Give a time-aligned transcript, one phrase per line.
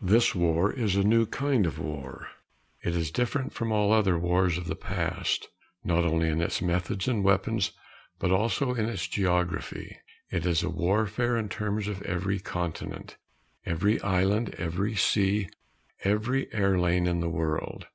[0.00, 2.28] This war is a new kind of war.
[2.84, 5.48] It is different from all other wars of the past,
[5.82, 7.72] not only in its methods and weapons
[8.20, 9.98] but also in its geography.
[10.30, 13.16] It is warfare in terms of every continent,
[13.66, 15.48] every island, every sea,
[16.04, 17.88] every air lane in the world.